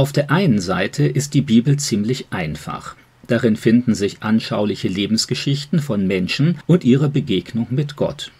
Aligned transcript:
Auf 0.00 0.12
der 0.12 0.30
einen 0.30 0.60
Seite 0.60 1.04
ist 1.04 1.34
die 1.34 1.42
Bibel 1.42 1.78
ziemlich 1.78 2.28
einfach. 2.30 2.96
Darin 3.26 3.54
finden 3.54 3.94
sich 3.94 4.22
anschauliche 4.22 4.88
Lebensgeschichten 4.88 5.78
von 5.80 6.06
Menschen 6.06 6.56
und 6.66 6.84
ihre 6.84 7.10
Begegnung 7.10 7.66
mit 7.68 7.96
Gott. 7.96 8.32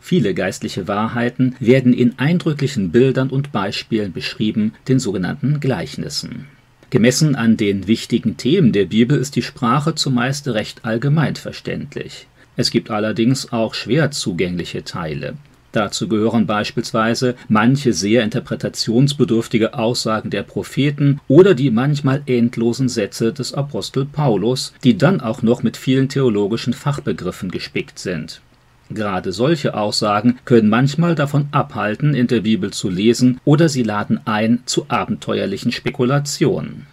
Viele 0.00 0.32
geistliche 0.32 0.88
Wahrheiten 0.88 1.54
werden 1.60 1.92
in 1.92 2.18
eindrücklichen 2.18 2.92
Bildern 2.92 3.28
und 3.28 3.52
Beispielen 3.52 4.14
beschrieben, 4.14 4.72
den 4.88 4.98
sogenannten 4.98 5.60
Gleichnissen. 5.60 6.46
Gemessen 6.88 7.34
an 7.34 7.58
den 7.58 7.88
wichtigen 7.88 8.38
Themen 8.38 8.72
der 8.72 8.86
Bibel 8.86 9.18
ist 9.18 9.36
die 9.36 9.42
Sprache 9.42 9.94
zumeist 9.94 10.48
recht 10.48 10.86
allgemein 10.86 11.36
verständlich. 11.36 12.26
Es 12.56 12.70
gibt 12.70 12.90
allerdings 12.90 13.52
auch 13.52 13.74
schwer 13.74 14.12
zugängliche 14.12 14.82
Teile. 14.82 15.34
Dazu 15.72 16.06
gehören 16.06 16.46
beispielsweise 16.46 17.34
manche 17.48 17.94
sehr 17.94 18.22
interpretationsbedürftige 18.22 19.74
Aussagen 19.74 20.28
der 20.28 20.42
Propheten 20.42 21.20
oder 21.28 21.54
die 21.54 21.70
manchmal 21.70 22.22
endlosen 22.26 22.90
Sätze 22.90 23.32
des 23.32 23.54
Apostel 23.54 24.04
Paulus, 24.04 24.74
die 24.84 24.98
dann 24.98 25.22
auch 25.22 25.42
noch 25.42 25.62
mit 25.62 25.78
vielen 25.78 26.10
theologischen 26.10 26.74
Fachbegriffen 26.74 27.50
gespickt 27.50 27.98
sind. 27.98 28.42
Gerade 28.90 29.32
solche 29.32 29.74
Aussagen 29.74 30.38
können 30.44 30.68
manchmal 30.68 31.14
davon 31.14 31.48
abhalten, 31.50 32.14
in 32.14 32.26
der 32.26 32.40
Bibel 32.40 32.72
zu 32.72 32.90
lesen, 32.90 33.40
oder 33.46 33.70
sie 33.70 33.82
laden 33.82 34.20
ein 34.26 34.60
zu 34.66 34.84
abenteuerlichen 34.88 35.72
Spekulationen. 35.72 36.86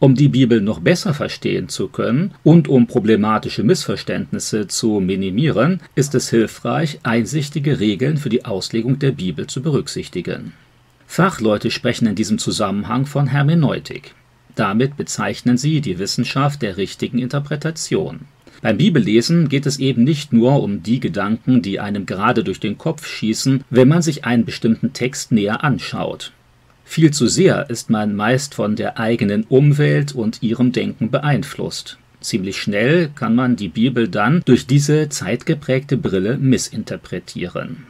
Um 0.00 0.14
die 0.14 0.28
Bibel 0.28 0.60
noch 0.60 0.78
besser 0.78 1.12
verstehen 1.12 1.68
zu 1.68 1.88
können 1.88 2.32
und 2.44 2.68
um 2.68 2.86
problematische 2.86 3.64
Missverständnisse 3.64 4.68
zu 4.68 5.00
minimieren, 5.00 5.80
ist 5.96 6.14
es 6.14 6.30
hilfreich, 6.30 7.00
einsichtige 7.02 7.80
Regeln 7.80 8.16
für 8.16 8.28
die 8.28 8.44
Auslegung 8.44 9.00
der 9.00 9.10
Bibel 9.10 9.48
zu 9.48 9.60
berücksichtigen. 9.60 10.52
Fachleute 11.08 11.72
sprechen 11.72 12.06
in 12.06 12.14
diesem 12.14 12.38
Zusammenhang 12.38 13.06
von 13.06 13.26
Hermeneutik. 13.26 14.14
Damit 14.54 14.96
bezeichnen 14.96 15.56
sie 15.56 15.80
die 15.80 15.98
Wissenschaft 15.98 16.62
der 16.62 16.76
richtigen 16.76 17.18
Interpretation. 17.18 18.20
Beim 18.60 18.76
Bibellesen 18.76 19.48
geht 19.48 19.66
es 19.66 19.78
eben 19.78 20.04
nicht 20.04 20.32
nur 20.32 20.62
um 20.62 20.82
die 20.82 21.00
Gedanken, 21.00 21.62
die 21.62 21.80
einem 21.80 22.06
gerade 22.06 22.44
durch 22.44 22.60
den 22.60 22.78
Kopf 22.78 23.06
schießen, 23.06 23.64
wenn 23.70 23.88
man 23.88 24.02
sich 24.02 24.24
einen 24.24 24.44
bestimmten 24.44 24.92
Text 24.92 25.32
näher 25.32 25.64
anschaut. 25.64 26.32
Viel 26.90 27.10
zu 27.10 27.26
sehr 27.26 27.68
ist 27.68 27.90
man 27.90 28.16
meist 28.16 28.54
von 28.54 28.74
der 28.74 28.98
eigenen 28.98 29.44
Umwelt 29.44 30.14
und 30.14 30.42
ihrem 30.42 30.72
Denken 30.72 31.10
beeinflusst. 31.10 31.98
Ziemlich 32.22 32.56
schnell 32.56 33.10
kann 33.14 33.34
man 33.34 33.56
die 33.56 33.68
Bibel 33.68 34.08
dann 34.08 34.40
durch 34.46 34.66
diese 34.66 35.10
zeitgeprägte 35.10 35.98
Brille 35.98 36.38
missinterpretieren. 36.38 37.86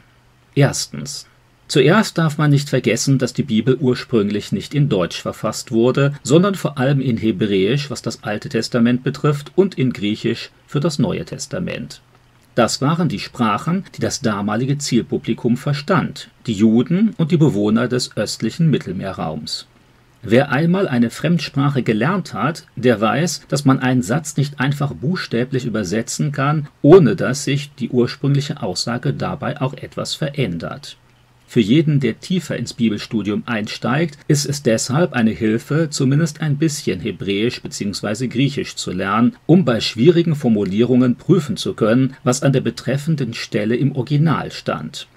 Erstens. 0.53 1.27
Zuerst 1.69 2.17
darf 2.17 2.37
man 2.37 2.51
nicht 2.51 2.67
vergessen, 2.67 3.19
dass 3.19 3.31
die 3.31 3.43
Bibel 3.43 3.77
ursprünglich 3.79 4.51
nicht 4.51 4.75
in 4.75 4.89
Deutsch 4.89 5.21
verfasst 5.21 5.71
wurde, 5.71 6.13
sondern 6.21 6.55
vor 6.55 6.77
allem 6.77 6.99
in 6.99 7.15
Hebräisch, 7.15 7.89
was 7.89 8.01
das 8.01 8.23
Alte 8.23 8.49
Testament 8.49 9.05
betrifft, 9.05 9.53
und 9.55 9.77
in 9.77 9.93
Griechisch 9.93 10.51
für 10.67 10.81
das 10.81 10.99
Neue 10.99 11.23
Testament. 11.23 12.01
Das 12.55 12.81
waren 12.81 13.09
die 13.09 13.19
Sprachen, 13.19 13.85
die 13.95 14.01
das 14.01 14.21
damalige 14.21 14.77
Zielpublikum 14.77 15.55
verstand, 15.55 16.29
die 16.45 16.53
Juden 16.53 17.13
und 17.17 17.31
die 17.31 17.37
Bewohner 17.37 17.87
des 17.87 18.17
östlichen 18.17 18.69
Mittelmeerraums. 18.69 19.67
Wer 20.21 20.51
einmal 20.51 20.87
eine 20.87 21.11
Fremdsprache 21.11 21.81
gelernt 21.81 22.33
hat, 22.33 22.65
der 22.75 22.99
weiß, 22.99 23.43
dass 23.47 23.63
man 23.63 23.79
einen 23.79 24.01
Satz 24.01 24.35
nicht 24.35 24.59
einfach 24.59 24.93
buchstäblich 24.93 25.65
übersetzen 25.65 26.33
kann, 26.33 26.67
ohne 26.81 27.15
dass 27.15 27.45
sich 27.45 27.73
die 27.75 27.89
ursprüngliche 27.89 28.61
Aussage 28.61 29.13
dabei 29.13 29.61
auch 29.61 29.73
etwas 29.73 30.15
verändert. 30.15 30.97
Für 31.51 31.61
jeden, 31.61 31.99
der 31.99 32.19
tiefer 32.19 32.57
ins 32.57 32.75
Bibelstudium 32.75 33.41
einsteigt, 33.47 34.19
ist 34.27 34.45
es 34.45 34.61
deshalb 34.61 35.13
eine 35.13 35.31
Hilfe, 35.31 35.87
zumindest 35.89 36.41
ein 36.41 36.57
bisschen 36.57 36.99
Hebräisch 36.99 37.63
bzw. 37.63 38.27
Griechisch 38.27 38.75
zu 38.75 38.91
lernen, 38.91 39.35
um 39.47 39.65
bei 39.65 39.81
schwierigen 39.81 40.35
Formulierungen 40.35 41.15
prüfen 41.15 41.57
zu 41.57 41.73
können, 41.73 42.15
was 42.23 42.43
an 42.43 42.53
der 42.53 42.61
betreffenden 42.61 43.33
Stelle 43.33 43.75
im 43.75 43.95
Original 43.95 44.51
stand. 44.51 45.07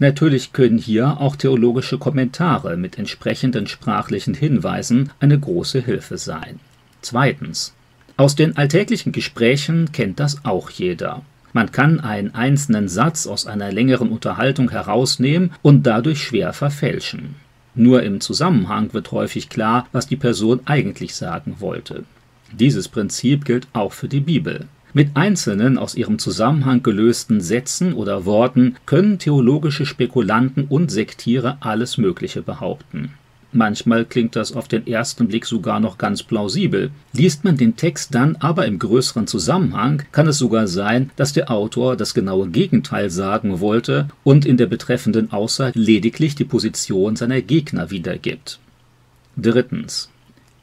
Natürlich 0.00 0.52
können 0.52 0.78
hier 0.78 1.20
auch 1.20 1.36
theologische 1.36 1.98
Kommentare 1.98 2.76
mit 2.76 2.98
entsprechenden 2.98 3.68
sprachlichen 3.68 4.34
Hinweisen 4.34 5.12
eine 5.20 5.38
große 5.38 5.78
Hilfe 5.78 6.18
sein. 6.18 6.58
Zweitens. 7.00 7.74
Aus 8.16 8.34
den 8.34 8.56
alltäglichen 8.56 9.12
Gesprächen 9.12 9.92
kennt 9.92 10.18
das 10.18 10.44
auch 10.44 10.68
jeder. 10.68 11.22
Man 11.56 11.72
kann 11.72 12.00
einen 12.00 12.34
einzelnen 12.34 12.86
Satz 12.86 13.26
aus 13.26 13.46
einer 13.46 13.72
längeren 13.72 14.10
Unterhaltung 14.10 14.68
herausnehmen 14.68 15.52
und 15.62 15.86
dadurch 15.86 16.22
schwer 16.22 16.52
verfälschen. 16.52 17.36
Nur 17.74 18.02
im 18.02 18.20
Zusammenhang 18.20 18.92
wird 18.92 19.10
häufig 19.10 19.48
klar, 19.48 19.86
was 19.90 20.06
die 20.06 20.16
Person 20.16 20.60
eigentlich 20.66 21.14
sagen 21.14 21.56
wollte. 21.60 22.04
Dieses 22.52 22.88
Prinzip 22.88 23.46
gilt 23.46 23.68
auch 23.72 23.94
für 23.94 24.06
die 24.06 24.20
Bibel. 24.20 24.66
Mit 24.92 25.16
einzelnen 25.16 25.78
aus 25.78 25.94
ihrem 25.94 26.18
Zusammenhang 26.18 26.82
gelösten 26.82 27.40
Sätzen 27.40 27.94
oder 27.94 28.26
Worten 28.26 28.76
können 28.84 29.18
theologische 29.18 29.86
Spekulanten 29.86 30.66
und 30.66 30.90
Sektiere 30.90 31.56
alles 31.60 31.96
Mögliche 31.96 32.42
behaupten. 32.42 33.14
Manchmal 33.52 34.04
klingt 34.04 34.36
das 34.36 34.52
auf 34.52 34.68
den 34.68 34.86
ersten 34.86 35.28
Blick 35.28 35.46
sogar 35.46 35.80
noch 35.80 35.98
ganz 35.98 36.22
plausibel. 36.22 36.90
Liest 37.12 37.44
man 37.44 37.56
den 37.56 37.76
Text 37.76 38.14
dann 38.14 38.36
aber 38.36 38.66
im 38.66 38.78
größeren 38.78 39.26
Zusammenhang, 39.26 40.02
kann 40.12 40.26
es 40.26 40.38
sogar 40.38 40.66
sein, 40.66 41.10
dass 41.16 41.32
der 41.32 41.50
Autor 41.50 41.96
das 41.96 42.12
genaue 42.12 42.48
Gegenteil 42.48 43.08
sagen 43.08 43.60
wollte 43.60 44.08
und 44.24 44.44
in 44.44 44.56
der 44.56 44.66
betreffenden 44.66 45.32
Aussage 45.32 45.78
lediglich 45.78 46.34
die 46.34 46.44
Position 46.44 47.16
seiner 47.16 47.40
Gegner 47.40 47.90
wiedergibt. 47.90 48.58
Drittens. 49.36 50.10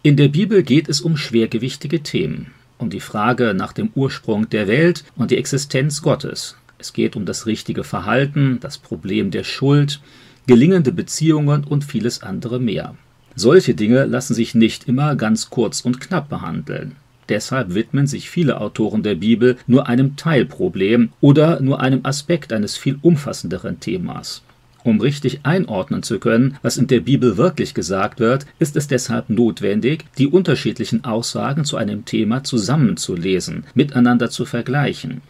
In 0.01 0.17
der 0.17 0.27
Bibel 0.27 0.63
geht 0.63 0.89
es 0.89 0.99
um 0.99 1.15
schwergewichtige 1.15 2.03
Themen, 2.03 2.51
um 2.77 2.89
die 2.89 2.99
Frage 2.99 3.53
nach 3.53 3.71
dem 3.71 3.89
Ursprung 3.95 4.49
der 4.49 4.67
Welt 4.67 5.05
und 5.15 5.31
die 5.31 5.37
Existenz 5.37 6.01
Gottes. 6.01 6.57
Es 6.77 6.91
geht 6.91 7.15
um 7.15 7.25
das 7.25 7.45
richtige 7.45 7.85
Verhalten, 7.85 8.57
das 8.59 8.77
Problem 8.77 9.31
der 9.31 9.45
Schuld, 9.45 10.01
gelingende 10.47 10.91
Beziehungen 10.91 11.63
und 11.63 11.83
vieles 11.83 12.21
andere 12.23 12.59
mehr. 12.59 12.95
Solche 13.35 13.73
Dinge 13.73 14.05
lassen 14.05 14.33
sich 14.33 14.53
nicht 14.53 14.87
immer 14.87 15.15
ganz 15.15 15.49
kurz 15.49 15.81
und 15.81 15.99
knapp 15.99 16.29
behandeln. 16.29 16.95
Deshalb 17.29 17.73
widmen 17.73 18.05
sich 18.05 18.29
viele 18.29 18.59
Autoren 18.59 19.01
der 19.01 19.15
Bibel 19.15 19.57
nur 19.65 19.87
einem 19.87 20.15
Teilproblem 20.15 21.09
oder 21.21 21.61
nur 21.61 21.79
einem 21.79 22.01
Aspekt 22.03 22.51
eines 22.51 22.77
viel 22.77 22.99
umfassenderen 23.01 23.79
Themas. 23.79 24.43
Um 24.83 24.99
richtig 24.99 25.39
einordnen 25.43 26.03
zu 26.03 26.19
können, 26.19 26.57
was 26.61 26.77
in 26.77 26.87
der 26.87 26.99
Bibel 26.99 27.37
wirklich 27.37 27.73
gesagt 27.73 28.19
wird, 28.19 28.45
ist 28.59 28.75
es 28.75 28.87
deshalb 28.87 29.29
notwendig, 29.29 30.03
die 30.17 30.27
unterschiedlichen 30.27 31.05
Aussagen 31.05 31.63
zu 31.63 31.77
einem 31.77 32.03
Thema 32.03 32.43
zusammenzulesen, 32.43 33.63
miteinander 33.73 34.29
zu 34.29 34.43
vergleichen. 34.43 35.21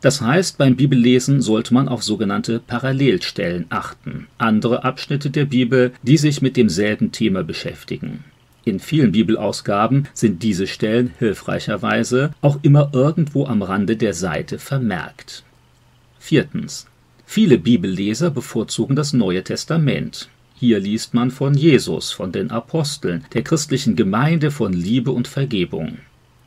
Das 0.00 0.22
heißt, 0.22 0.56
beim 0.56 0.76
Bibellesen 0.76 1.42
sollte 1.42 1.74
man 1.74 1.88
auf 1.88 2.02
sogenannte 2.02 2.58
Parallelstellen 2.58 3.66
achten, 3.68 4.28
andere 4.38 4.84
Abschnitte 4.84 5.30
der 5.30 5.44
Bibel, 5.44 5.92
die 6.02 6.16
sich 6.16 6.40
mit 6.40 6.56
demselben 6.56 7.12
Thema 7.12 7.44
beschäftigen. 7.44 8.24
In 8.64 8.78
vielen 8.78 9.12
Bibelausgaben 9.12 10.08
sind 10.12 10.42
diese 10.42 10.66
Stellen 10.66 11.12
hilfreicherweise 11.18 12.32
auch 12.40 12.58
immer 12.62 12.90
irgendwo 12.92 13.46
am 13.46 13.62
Rande 13.62 13.96
der 13.96 14.14
Seite 14.14 14.58
vermerkt. 14.58 15.44
Viertens. 16.18 16.86
Viele 17.24 17.58
Bibelleser 17.58 18.30
bevorzugen 18.30 18.96
das 18.96 19.12
Neue 19.12 19.44
Testament. 19.44 20.28
Hier 20.54 20.78
liest 20.78 21.14
man 21.14 21.30
von 21.30 21.54
Jesus, 21.54 22.12
von 22.12 22.32
den 22.32 22.50
Aposteln, 22.50 23.24
der 23.32 23.42
christlichen 23.42 23.96
Gemeinde, 23.96 24.50
von 24.50 24.72
Liebe 24.72 25.10
und 25.10 25.28
Vergebung. 25.28 25.98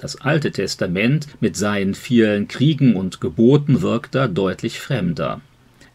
Das 0.04 0.20
Alte 0.20 0.52
Testament 0.52 1.28
mit 1.40 1.56
seinen 1.56 1.94
vielen 1.94 2.50
Kriegen 2.50 2.98
und 2.98 3.22
Geboten 3.22 3.82
wirkt 3.82 4.16
da 4.16 4.28
deutlich 4.28 4.82
fremder. 4.82 5.40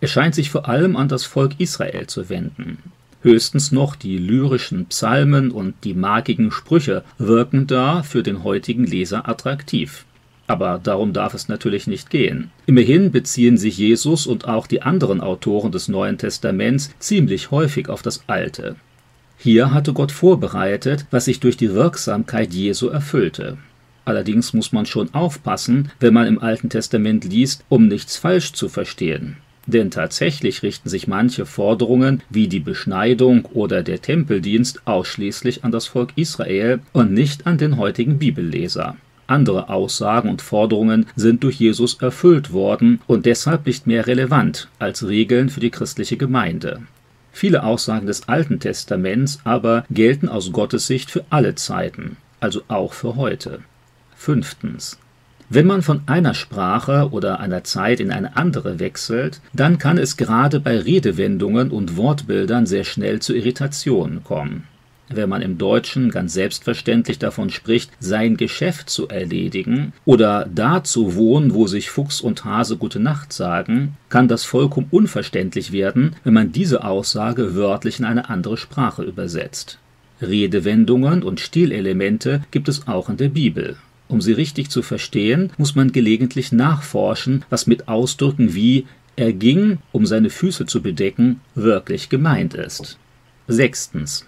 Es 0.00 0.10
scheint 0.10 0.34
sich 0.34 0.48
vor 0.48 0.66
allem 0.66 0.96
an 0.96 1.08
das 1.08 1.26
Volk 1.26 1.56
Israel 1.58 2.06
zu 2.06 2.30
wenden. 2.30 2.78
Höchstens 3.20 3.70
noch 3.70 3.96
die 3.96 4.16
lyrischen 4.16 4.86
Psalmen 4.86 5.50
und 5.50 5.74
die 5.84 5.92
magigen 5.92 6.50
Sprüche 6.52 7.04
wirken 7.18 7.66
da 7.66 8.02
für 8.02 8.22
den 8.22 8.44
heutigen 8.44 8.84
Leser 8.84 9.28
attraktiv. 9.28 10.06
Aber 10.46 10.80
darum 10.82 11.12
darf 11.12 11.34
es 11.34 11.48
natürlich 11.48 11.86
nicht 11.86 12.08
gehen. 12.08 12.50
Immerhin 12.64 13.12
beziehen 13.12 13.58
sich 13.58 13.76
Jesus 13.76 14.26
und 14.26 14.48
auch 14.48 14.66
die 14.66 14.80
anderen 14.80 15.20
Autoren 15.20 15.70
des 15.70 15.86
Neuen 15.86 16.16
Testaments 16.16 16.94
ziemlich 16.98 17.50
häufig 17.50 17.90
auf 17.90 18.00
das 18.00 18.24
Alte. 18.26 18.76
Hier 19.36 19.74
hatte 19.74 19.92
Gott 19.92 20.12
vorbereitet, 20.12 21.04
was 21.10 21.26
sich 21.26 21.40
durch 21.40 21.58
die 21.58 21.74
Wirksamkeit 21.74 22.54
Jesu 22.54 22.88
erfüllte. 22.88 23.58
Allerdings 24.08 24.54
muss 24.54 24.72
man 24.72 24.86
schon 24.86 25.12
aufpassen, 25.12 25.90
wenn 26.00 26.14
man 26.14 26.26
im 26.26 26.40
Alten 26.40 26.70
Testament 26.70 27.24
liest, 27.24 27.62
um 27.68 27.88
nichts 27.88 28.16
falsch 28.16 28.54
zu 28.54 28.70
verstehen. 28.70 29.36
Denn 29.66 29.90
tatsächlich 29.90 30.62
richten 30.62 30.88
sich 30.88 31.08
manche 31.08 31.44
Forderungen 31.44 32.22
wie 32.30 32.48
die 32.48 32.58
Beschneidung 32.58 33.44
oder 33.52 33.82
der 33.82 34.00
Tempeldienst 34.00 34.86
ausschließlich 34.86 35.62
an 35.62 35.72
das 35.72 35.88
Volk 35.88 36.12
Israel 36.16 36.80
und 36.94 37.12
nicht 37.12 37.46
an 37.46 37.58
den 37.58 37.76
heutigen 37.76 38.18
Bibelleser. 38.18 38.96
Andere 39.26 39.68
Aussagen 39.68 40.30
und 40.30 40.40
Forderungen 40.40 41.04
sind 41.14 41.44
durch 41.44 41.56
Jesus 41.56 42.00
erfüllt 42.00 42.50
worden 42.50 43.00
und 43.06 43.26
deshalb 43.26 43.66
nicht 43.66 43.86
mehr 43.86 44.06
relevant 44.06 44.68
als 44.78 45.06
Regeln 45.06 45.50
für 45.50 45.60
die 45.60 45.68
christliche 45.70 46.16
Gemeinde. 46.16 46.80
Viele 47.30 47.62
Aussagen 47.62 48.06
des 48.06 48.26
Alten 48.26 48.58
Testaments 48.58 49.40
aber 49.44 49.84
gelten 49.90 50.30
aus 50.30 50.50
Gottes 50.50 50.86
Sicht 50.86 51.10
für 51.10 51.26
alle 51.28 51.56
Zeiten, 51.56 52.16
also 52.40 52.62
auch 52.68 52.94
für 52.94 53.16
heute. 53.16 53.60
Fünftens. 54.18 54.98
Wenn 55.48 55.66
man 55.66 55.80
von 55.80 56.02
einer 56.06 56.34
Sprache 56.34 57.08
oder 57.12 57.40
einer 57.40 57.62
Zeit 57.64 58.00
in 58.00 58.10
eine 58.10 58.36
andere 58.36 58.80
wechselt, 58.80 59.40
dann 59.54 59.78
kann 59.78 59.96
es 59.96 60.16
gerade 60.16 60.60
bei 60.60 60.76
Redewendungen 60.76 61.70
und 61.70 61.96
Wortbildern 61.96 62.66
sehr 62.66 62.84
schnell 62.84 63.20
zu 63.20 63.34
Irritationen 63.34 64.24
kommen. 64.24 64.64
Wenn 65.08 65.28
man 65.30 65.40
im 65.40 65.56
Deutschen 65.56 66.10
ganz 66.10 66.34
selbstverständlich 66.34 67.18
davon 67.18 67.48
spricht, 67.48 67.92
sein 68.00 68.36
Geschäft 68.36 68.90
zu 68.90 69.08
erledigen 69.08 69.94
oder 70.04 70.46
da 70.52 70.84
zu 70.84 71.14
wohnen, 71.14 71.54
wo 71.54 71.66
sich 71.66 71.88
Fuchs 71.88 72.20
und 72.20 72.44
Hase 72.44 72.76
gute 72.76 73.00
Nacht 73.00 73.32
sagen, 73.32 73.96
kann 74.10 74.28
das 74.28 74.44
vollkommen 74.44 74.88
unverständlich 74.90 75.72
werden, 75.72 76.16
wenn 76.24 76.34
man 76.34 76.52
diese 76.52 76.84
Aussage 76.84 77.54
wörtlich 77.54 78.00
in 78.00 78.04
eine 78.04 78.28
andere 78.28 78.58
Sprache 78.58 79.02
übersetzt. 79.04 79.78
Redewendungen 80.20 81.22
und 81.22 81.40
Stilelemente 81.40 82.42
gibt 82.50 82.68
es 82.68 82.88
auch 82.88 83.08
in 83.08 83.16
der 83.16 83.28
Bibel. 83.28 83.76
Um 84.08 84.22
sie 84.22 84.32
richtig 84.32 84.70
zu 84.70 84.82
verstehen, 84.82 85.52
muss 85.58 85.74
man 85.74 85.92
gelegentlich 85.92 86.50
nachforschen, 86.50 87.44
was 87.50 87.66
mit 87.66 87.88
Ausdrücken 87.88 88.54
wie 88.54 88.86
er 89.16 89.32
ging, 89.32 89.78
um 89.92 90.06
seine 90.06 90.30
Füße 90.30 90.66
zu 90.66 90.80
bedecken, 90.80 91.40
wirklich 91.54 92.08
gemeint 92.08 92.54
ist. 92.54 92.98
Sechstens. 93.48 94.24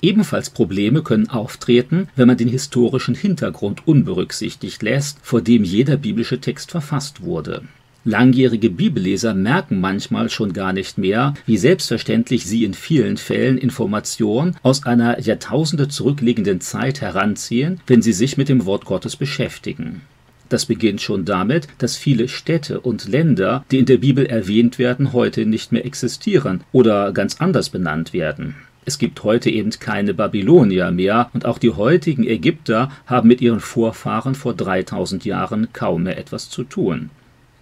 Ebenfalls 0.00 0.50
Probleme 0.50 1.02
können 1.02 1.28
auftreten, 1.28 2.08
wenn 2.14 2.28
man 2.28 2.36
den 2.36 2.48
historischen 2.48 3.16
Hintergrund 3.16 3.86
unberücksichtigt 3.86 4.82
lässt, 4.82 5.18
vor 5.22 5.42
dem 5.42 5.64
jeder 5.64 5.96
biblische 5.96 6.40
Text 6.40 6.70
verfasst 6.70 7.22
wurde. 7.22 7.62
Langjährige 8.08 8.70
Bibelleser 8.70 9.34
merken 9.34 9.82
manchmal 9.82 10.30
schon 10.30 10.54
gar 10.54 10.72
nicht 10.72 10.96
mehr, 10.96 11.34
wie 11.44 11.58
selbstverständlich 11.58 12.46
sie 12.46 12.64
in 12.64 12.72
vielen 12.72 13.18
Fällen 13.18 13.58
Informationen 13.58 14.56
aus 14.62 14.86
einer 14.86 15.20
Jahrtausende 15.20 15.88
zurückliegenden 15.88 16.62
Zeit 16.62 17.02
heranziehen, 17.02 17.82
wenn 17.86 18.00
sie 18.00 18.14
sich 18.14 18.38
mit 18.38 18.48
dem 18.48 18.64
Wort 18.64 18.86
Gottes 18.86 19.16
beschäftigen. 19.16 20.00
Das 20.48 20.64
beginnt 20.64 21.02
schon 21.02 21.26
damit, 21.26 21.68
dass 21.76 21.98
viele 21.98 22.28
Städte 22.28 22.80
und 22.80 23.06
Länder, 23.08 23.62
die 23.70 23.78
in 23.78 23.84
der 23.84 23.98
Bibel 23.98 24.24
erwähnt 24.24 24.78
werden, 24.78 25.12
heute 25.12 25.44
nicht 25.44 25.72
mehr 25.72 25.84
existieren 25.84 26.62
oder 26.72 27.12
ganz 27.12 27.42
anders 27.42 27.68
benannt 27.68 28.14
werden. 28.14 28.54
Es 28.86 28.96
gibt 28.96 29.22
heute 29.22 29.50
eben 29.50 29.68
keine 29.68 30.14
Babylonier 30.14 30.92
mehr 30.92 31.28
und 31.34 31.44
auch 31.44 31.58
die 31.58 31.72
heutigen 31.72 32.26
Ägypter 32.26 32.90
haben 33.04 33.28
mit 33.28 33.42
ihren 33.42 33.60
Vorfahren 33.60 34.34
vor 34.34 34.54
3000 34.54 35.26
Jahren 35.26 35.68
kaum 35.74 36.04
mehr 36.04 36.16
etwas 36.16 36.48
zu 36.48 36.64
tun. 36.64 37.10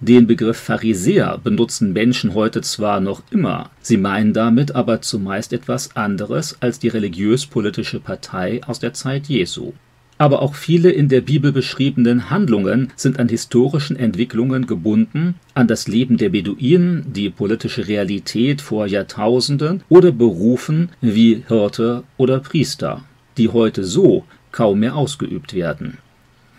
Den 0.00 0.26
Begriff 0.26 0.58
Pharisäer 0.58 1.38
benutzen 1.42 1.94
Menschen 1.94 2.34
heute 2.34 2.60
zwar 2.60 3.00
noch 3.00 3.22
immer, 3.30 3.70
sie 3.80 3.96
meinen 3.96 4.34
damit 4.34 4.74
aber 4.74 5.00
zumeist 5.00 5.54
etwas 5.54 5.96
anderes 5.96 6.60
als 6.60 6.78
die 6.78 6.88
religiös-politische 6.88 8.00
Partei 8.00 8.60
aus 8.66 8.78
der 8.78 8.92
Zeit 8.92 9.26
Jesu. 9.26 9.72
Aber 10.18 10.42
auch 10.42 10.54
viele 10.54 10.90
in 10.90 11.08
der 11.08 11.22
Bibel 11.22 11.50
beschriebenen 11.50 12.28
Handlungen 12.28 12.92
sind 12.96 13.18
an 13.18 13.30
historischen 13.30 13.96
Entwicklungen 13.96 14.66
gebunden, 14.66 15.36
an 15.54 15.66
das 15.66 15.88
Leben 15.88 16.18
der 16.18 16.28
Beduinen, 16.28 17.10
die 17.12 17.30
politische 17.30 17.88
Realität 17.88 18.60
vor 18.60 18.86
Jahrtausenden 18.86 19.82
oder 19.88 20.12
Berufen 20.12 20.90
wie 21.00 21.42
Hirte 21.48 22.02
oder 22.18 22.40
Priester, 22.40 23.04
die 23.38 23.48
heute 23.48 23.84
so 23.84 24.24
kaum 24.52 24.80
mehr 24.80 24.94
ausgeübt 24.94 25.54
werden. 25.54 25.98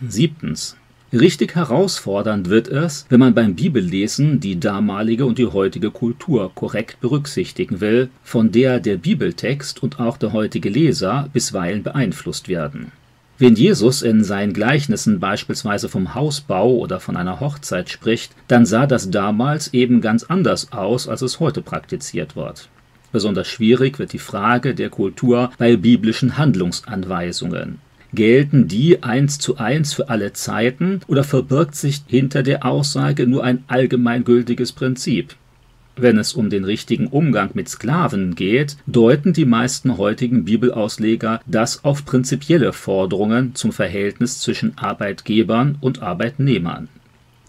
Siebtens. 0.08 0.76
Richtig 1.14 1.56
herausfordernd 1.56 2.50
wird 2.50 2.68
es, 2.68 3.06
wenn 3.08 3.22
man 3.22 3.34
beim 3.34 3.56
Bibellesen 3.56 4.42
die 4.42 4.60
damalige 4.60 5.26
und 5.26 5.38
die 5.38 5.46
heutige 5.46 5.90
Kultur 5.90 6.52
korrekt 6.54 7.00
berücksichtigen 7.00 7.80
will, 7.80 8.10
von 8.24 8.52
der 8.52 8.82
der 8.82 8.98
Bibeltext 8.98 9.82
und 9.82 10.02
auch 10.02 10.18
der 10.18 10.34
heutige 10.34 10.68
Leser 10.70 11.30
bisweilen 11.32 11.82
beeinflusst 11.82 12.50
werden. 12.50 12.92
Wenn 13.40 13.56
Jesus 13.56 14.02
in 14.02 14.24
seinen 14.24 14.52
Gleichnissen 14.52 15.22
beispielsweise 15.22 15.88
vom 15.88 16.14
Hausbau 16.14 16.76
oder 16.76 17.00
von 17.00 17.16
einer 17.16 17.40
Hochzeit 17.40 17.90
spricht, 17.90 18.34
dann 18.50 18.66
sah 18.66 18.86
das 18.86 19.10
damals 19.10 19.74
eben 19.74 20.02
ganz 20.02 20.24
anders 20.24 20.74
aus, 20.74 21.08
als 21.08 21.22
es 21.22 21.40
heute 21.40 21.62
praktiziert 21.62 22.36
wird. 22.36 22.68
Besonders 23.14 23.48
schwierig 23.48 23.98
wird 24.00 24.12
die 24.12 24.20
Frage 24.20 24.76
der 24.76 24.90
Kultur 24.90 25.52
bei 25.58 25.78
biblischen 25.78 26.38
Handlungsanweisungen. 26.38 27.80
Gelten 28.18 28.68
die 28.68 29.04
eins 29.04 29.38
zu 29.38 29.58
eins 29.58 29.94
für 29.94 30.10
alle 30.10 30.34
Zeiten 30.34 31.02
oder 31.06 31.24
verbirgt 31.24 31.76
sich 31.76 32.02
hinter 32.08 32.42
der 32.42 32.66
Aussage 32.66 33.28
nur 33.28 33.44
ein 33.44 33.64
allgemeingültiges 33.68 34.72
Prinzip? 34.72 35.36
Wenn 35.96 36.18
es 36.18 36.34
um 36.34 36.50
den 36.50 36.64
richtigen 36.64 37.06
Umgang 37.06 37.52
mit 37.54 37.70
Sklaven 37.70 38.34
geht, 38.34 38.78
deuten 38.88 39.34
die 39.34 39.46
meisten 39.46 40.00
heutigen 40.00 40.46
Bibelausleger 40.46 41.42
das 41.46 41.84
auf 41.84 42.06
prinzipielle 42.06 42.74
Forderungen 42.74 43.54
zum 43.54 43.72
Verhältnis 43.72 44.40
zwischen 44.40 44.76
Arbeitgebern 44.80 45.78
und 45.80 46.02
Arbeitnehmern. 46.02 46.90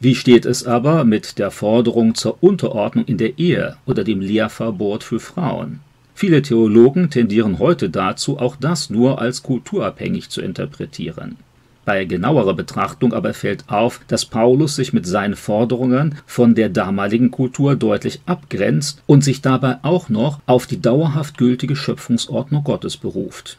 Wie 0.01 0.15
steht 0.15 0.45
es 0.45 0.67
aber 0.67 1.05
mit 1.05 1.39
der 1.39 1.51
Forderung 1.51 2.15
zur 2.15 2.43
Unterordnung 2.43 3.07
in 3.07 3.17
der 3.17 3.39
Ehe 3.39 3.79
oder 3.87 4.05
dem 4.05 4.21
Lehrverbot 4.21 5.03
für 5.03 5.19
Frauen? 5.19 5.81
Viele 6.21 6.43
Theologen 6.43 7.11
tendieren 7.11 7.61
heute 7.61 7.91
dazu, 7.91 8.41
auch 8.41 8.57
das 8.57 8.91
nur 8.91 9.21
als 9.21 9.45
kulturabhängig 9.45 10.31
zu 10.31 10.41
interpretieren. 10.41 11.37
Bei 11.85 12.05
genauerer 12.07 12.55
Betrachtung 12.55 13.13
aber 13.13 13.35
fällt 13.35 13.63
auf, 13.69 14.01
dass 14.09 14.27
Paulus 14.27 14.75
sich 14.75 14.93
mit 14.93 15.07
seinen 15.07 15.37
Forderungen 15.37 16.17
von 16.27 16.57
der 16.57 16.71
damaligen 16.71 17.31
Kultur 17.31 17.77
deutlich 17.77 18.21
abgrenzt 18.27 19.01
und 19.07 19.23
sich 19.23 19.43
dabei 19.43 19.77
auch 19.83 20.09
noch 20.09 20.41
auf 20.47 20.67
die 20.67 20.83
dauerhaft 20.83 21.39
gültige 21.39 21.77
Schöpfungsordnung 21.77 22.65
Gottes 22.65 22.97
beruft. 22.97 23.57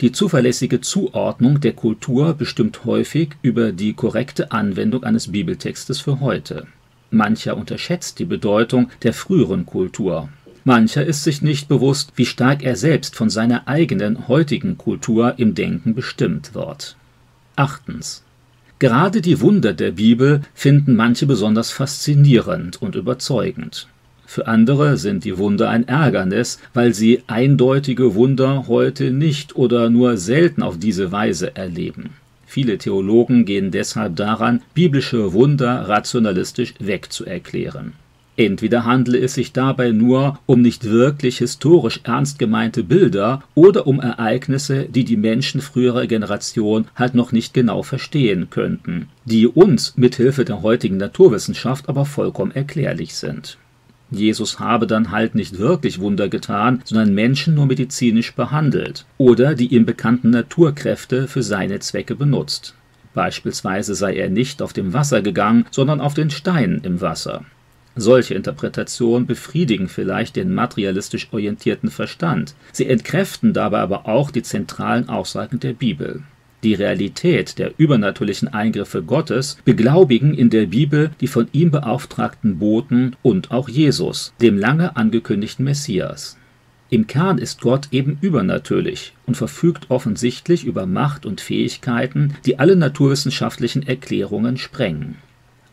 Die 0.00 0.10
zuverlässige 0.10 0.80
Zuordnung 0.80 1.60
der 1.60 1.74
Kultur 1.74 2.32
bestimmt 2.32 2.86
häufig 2.86 3.32
über 3.42 3.70
die 3.70 3.92
korrekte 3.92 4.50
Anwendung 4.50 5.04
eines 5.04 5.30
Bibeltextes 5.30 6.00
für 6.00 6.20
heute. 6.20 6.68
Mancher 7.10 7.58
unterschätzt 7.58 8.18
die 8.18 8.24
Bedeutung 8.24 8.88
der 9.02 9.12
früheren 9.12 9.66
Kultur. 9.66 10.30
Mancher 10.68 11.02
ist 11.02 11.24
sich 11.24 11.40
nicht 11.40 11.66
bewusst, 11.66 12.12
wie 12.16 12.26
stark 12.26 12.62
er 12.62 12.76
selbst 12.76 13.16
von 13.16 13.30
seiner 13.30 13.66
eigenen 13.68 14.28
heutigen 14.28 14.76
Kultur 14.76 15.34
im 15.38 15.54
Denken 15.54 15.94
bestimmt 15.94 16.54
wird. 16.54 16.94
Achtens. 17.56 18.22
Gerade 18.78 19.22
die 19.22 19.40
Wunder 19.40 19.72
der 19.72 19.92
Bibel 19.92 20.42
finden 20.52 20.94
manche 20.94 21.24
besonders 21.24 21.70
faszinierend 21.70 22.82
und 22.82 22.96
überzeugend. 22.96 23.88
Für 24.26 24.46
andere 24.46 24.98
sind 24.98 25.24
die 25.24 25.38
Wunder 25.38 25.70
ein 25.70 25.88
Ärgernis, 25.88 26.60
weil 26.74 26.92
sie 26.92 27.22
eindeutige 27.28 28.14
Wunder 28.14 28.68
heute 28.68 29.10
nicht 29.10 29.56
oder 29.56 29.88
nur 29.88 30.18
selten 30.18 30.62
auf 30.62 30.78
diese 30.78 31.10
Weise 31.10 31.56
erleben. 31.56 32.10
Viele 32.44 32.76
Theologen 32.76 33.46
gehen 33.46 33.70
deshalb 33.70 34.16
daran, 34.16 34.60
biblische 34.74 35.32
Wunder 35.32 35.88
rationalistisch 35.88 36.74
wegzuerklären. 36.78 37.94
Entweder 38.38 38.84
handle 38.84 39.18
es 39.18 39.34
sich 39.34 39.52
dabei 39.52 39.90
nur 39.90 40.38
um 40.46 40.62
nicht 40.62 40.84
wirklich 40.84 41.38
historisch 41.38 41.98
ernst 42.04 42.38
gemeinte 42.38 42.84
Bilder 42.84 43.42
oder 43.56 43.88
um 43.88 43.98
Ereignisse, 43.98 44.84
die 44.84 45.02
die 45.02 45.16
Menschen 45.16 45.60
früherer 45.60 46.06
Generation 46.06 46.86
halt 46.94 47.16
noch 47.16 47.32
nicht 47.32 47.52
genau 47.52 47.82
verstehen 47.82 48.48
könnten, 48.48 49.08
die 49.24 49.48
uns 49.48 49.94
mithilfe 49.96 50.44
der 50.44 50.62
heutigen 50.62 50.98
Naturwissenschaft 50.98 51.88
aber 51.88 52.04
vollkommen 52.04 52.52
erklärlich 52.52 53.16
sind. 53.16 53.58
Jesus 54.12 54.60
habe 54.60 54.86
dann 54.86 55.10
halt 55.10 55.34
nicht 55.34 55.58
wirklich 55.58 55.98
Wunder 55.98 56.28
getan, 56.28 56.80
sondern 56.84 57.14
Menschen 57.14 57.56
nur 57.56 57.66
medizinisch 57.66 58.36
behandelt 58.36 59.04
oder 59.18 59.56
die 59.56 59.74
ihm 59.74 59.84
bekannten 59.84 60.30
Naturkräfte 60.30 61.26
für 61.26 61.42
seine 61.42 61.80
Zwecke 61.80 62.14
benutzt. 62.14 62.76
Beispielsweise 63.14 63.96
sei 63.96 64.14
er 64.14 64.30
nicht 64.30 64.62
auf 64.62 64.72
dem 64.72 64.92
Wasser 64.92 65.22
gegangen, 65.22 65.66
sondern 65.72 66.00
auf 66.00 66.14
den 66.14 66.30
Steinen 66.30 66.84
im 66.84 67.00
Wasser. 67.00 67.44
Solche 68.00 68.34
Interpretationen 68.34 69.26
befriedigen 69.26 69.88
vielleicht 69.88 70.36
den 70.36 70.54
materialistisch 70.54 71.28
orientierten 71.32 71.90
Verstand. 71.90 72.54
Sie 72.70 72.86
entkräften 72.86 73.52
dabei 73.52 73.80
aber 73.80 74.06
auch 74.06 74.30
die 74.30 74.42
zentralen 74.42 75.08
Aussagen 75.08 75.58
der 75.58 75.72
Bibel. 75.72 76.22
Die 76.62 76.74
Realität 76.74 77.58
der 77.58 77.72
übernatürlichen 77.76 78.46
Eingriffe 78.46 79.02
Gottes 79.02 79.58
beglaubigen 79.64 80.32
in 80.32 80.48
der 80.48 80.66
Bibel 80.66 81.10
die 81.20 81.26
von 81.26 81.48
ihm 81.50 81.72
beauftragten 81.72 82.60
Boten 82.60 83.16
und 83.22 83.50
auch 83.50 83.68
Jesus, 83.68 84.32
dem 84.40 84.58
lange 84.58 84.96
angekündigten 84.96 85.64
Messias. 85.64 86.36
Im 86.90 87.08
Kern 87.08 87.38
ist 87.38 87.60
Gott 87.60 87.88
eben 87.90 88.18
übernatürlich 88.20 89.12
und 89.26 89.36
verfügt 89.36 89.90
offensichtlich 89.90 90.64
über 90.64 90.86
Macht 90.86 91.26
und 91.26 91.40
Fähigkeiten, 91.40 92.34
die 92.46 92.60
alle 92.60 92.76
naturwissenschaftlichen 92.76 93.84
Erklärungen 93.86 94.56
sprengen. 94.56 95.16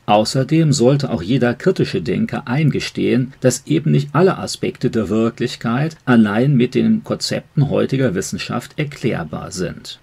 Außerdem 0.08 0.72
sollte 0.72 1.10
auch 1.10 1.24
jeder 1.24 1.56
kritische 1.56 2.02
Denker 2.02 2.48
eingestehen, 2.48 3.34
dass 3.40 3.66
eben 3.66 3.92
nicht 3.92 4.10
alle 4.14 4.38
Aspekte 4.38 4.92
der 4.92 5.10
Wirklichkeit 5.10 5.98
allein 6.06 6.56
mit 6.56 6.76
den 6.76 7.04
Konzepten 7.04 7.70
heutiger 7.70 8.14
Wissenschaft 8.14 8.78
erklärbar 8.78 9.52
sind. 9.52 10.00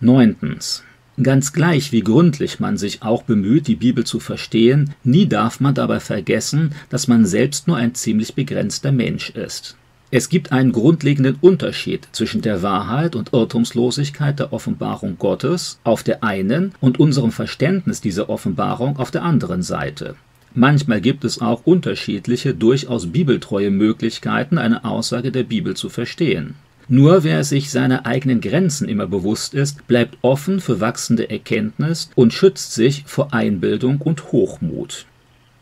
Neuntens. 0.00 0.82
Ganz 1.22 1.52
gleich, 1.52 1.92
wie 1.92 2.02
gründlich 2.02 2.58
man 2.58 2.76
sich 2.76 3.02
auch 3.02 3.22
bemüht, 3.22 3.68
die 3.68 3.76
Bibel 3.76 4.04
zu 4.04 4.18
verstehen, 4.18 4.94
nie 5.04 5.26
darf 5.26 5.60
man 5.60 5.74
dabei 5.74 6.00
vergessen, 6.00 6.74
dass 6.90 7.06
man 7.06 7.24
selbst 7.24 7.68
nur 7.68 7.76
ein 7.76 7.94
ziemlich 7.94 8.34
begrenzter 8.34 8.90
Mensch 8.90 9.30
ist. 9.30 9.76
Es 10.16 10.28
gibt 10.28 10.52
einen 10.52 10.70
grundlegenden 10.70 11.38
Unterschied 11.40 12.06
zwischen 12.12 12.40
der 12.40 12.62
Wahrheit 12.62 13.16
und 13.16 13.32
Irrtumslosigkeit 13.32 14.38
der 14.38 14.52
Offenbarung 14.52 15.18
Gottes 15.18 15.80
auf 15.82 16.04
der 16.04 16.22
einen 16.22 16.72
und 16.80 17.00
unserem 17.00 17.32
Verständnis 17.32 18.00
dieser 18.00 18.30
Offenbarung 18.30 18.96
auf 18.98 19.10
der 19.10 19.24
anderen 19.24 19.62
Seite. 19.64 20.14
Manchmal 20.54 21.00
gibt 21.00 21.24
es 21.24 21.40
auch 21.40 21.62
unterschiedliche, 21.64 22.54
durchaus 22.54 23.10
bibeltreue 23.10 23.72
Möglichkeiten, 23.72 24.56
eine 24.56 24.84
Aussage 24.84 25.32
der 25.32 25.42
Bibel 25.42 25.74
zu 25.74 25.88
verstehen. 25.88 26.54
Nur 26.86 27.24
wer 27.24 27.42
sich 27.42 27.72
seiner 27.72 28.06
eigenen 28.06 28.40
Grenzen 28.40 28.88
immer 28.88 29.08
bewusst 29.08 29.52
ist, 29.52 29.84
bleibt 29.88 30.18
offen 30.22 30.60
für 30.60 30.78
wachsende 30.78 31.28
Erkenntnis 31.28 32.08
und 32.14 32.32
schützt 32.32 32.72
sich 32.72 33.02
vor 33.04 33.34
Einbildung 33.34 34.00
und 34.00 34.30
Hochmut. 34.30 35.06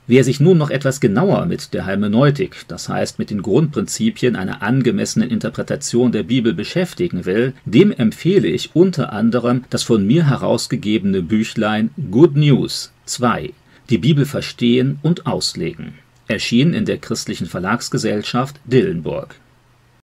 Wer 0.09 0.25
sich 0.25 0.41
nun 0.41 0.59
noch 0.59 0.71
etwas 0.71 1.01
genauer 1.01 1.47
mit 1.47 1.73
der 1.75 1.87
Hermeneutik, 1.87 2.65
das 2.67 2.89
heißt 2.89 3.21
mit 3.21 3.31
den 3.31 3.41
Grundprinzipien 3.41 4.35
einer 4.35 4.61
angemessenen 4.61 5.31
Interpretation 5.31 6.11
der 6.11 6.25
Bibel 6.25 6.53
beschäftigen 6.55 7.25
will, 7.25 7.53
dem 7.67 7.93
empfehle 7.93 8.49
ich 8.49 8.75
unter 8.75 9.13
anderem 9.13 9.65
das 9.71 9.85
von 9.85 10.05
mir 10.05 10.29
herausgegebene 10.29 11.23
Büchlein 11.23 11.91
Good 12.11 12.35
News 12.35 12.93
2 13.05 13.53
Die 13.91 13.99
Bibel 13.99 14.27
verstehen 14.27 14.99
und 15.03 15.27
auslegen, 15.27 15.95
erschienen 16.27 16.75
in 16.75 16.85
der 16.85 16.99
Christlichen 16.99 17.47
Verlagsgesellschaft 17.47 18.59
Dillenburg 18.65 19.37